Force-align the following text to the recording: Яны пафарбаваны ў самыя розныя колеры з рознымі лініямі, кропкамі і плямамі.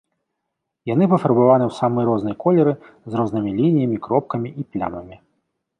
Яны 0.93 1.03
пафарбаваны 1.11 1.63
ў 1.67 1.71
самыя 1.81 2.03
розныя 2.11 2.35
колеры 2.47 2.73
з 2.89 3.11
рознымі 3.21 3.49
лініямі, 3.61 3.97
кропкамі 4.09 4.49
і 4.63 4.69
плямамі. 4.73 5.15